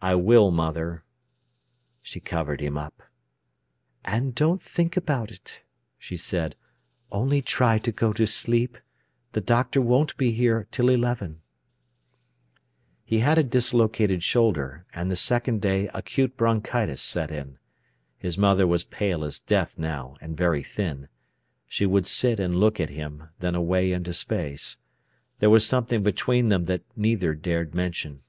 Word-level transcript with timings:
"I 0.00 0.14
will, 0.14 0.52
mother." 0.52 1.02
She 2.00 2.20
covered 2.20 2.60
him 2.60 2.78
up. 2.78 3.02
"And 4.04 4.36
don't 4.36 4.62
think 4.62 4.96
about 4.96 5.32
it," 5.32 5.62
she 5.98 6.16
said—"only 6.16 7.42
try 7.42 7.78
to 7.80 7.90
go 7.90 8.12
to 8.12 8.24
sleep. 8.24 8.78
The 9.32 9.40
doctor 9.40 9.80
won't 9.80 10.16
be 10.16 10.30
here 10.30 10.68
till 10.70 10.90
eleven." 10.90 11.40
He 13.04 13.18
had 13.18 13.36
a 13.36 13.42
dislocated 13.42 14.22
shoulder, 14.22 14.86
and 14.94 15.10
the 15.10 15.16
second 15.16 15.60
day 15.60 15.88
acute 15.92 16.36
bronchitis 16.36 17.02
set 17.02 17.32
in. 17.32 17.58
His 18.18 18.38
mother 18.38 18.64
was 18.64 18.84
pale 18.84 19.24
as 19.24 19.40
death 19.40 19.76
now, 19.76 20.16
and 20.20 20.36
very 20.36 20.62
thin. 20.62 21.08
She 21.66 21.84
would 21.84 22.06
sit 22.06 22.38
and 22.38 22.60
look 22.60 22.78
at 22.78 22.90
him, 22.90 23.30
then 23.40 23.56
away 23.56 23.90
into 23.90 24.12
space. 24.14 24.76
There 25.40 25.50
was 25.50 25.66
something 25.66 26.04
between 26.04 26.48
them 26.48 26.62
that 26.70 26.84
neither 26.94 27.34
dared 27.34 27.74
mention. 27.74 28.22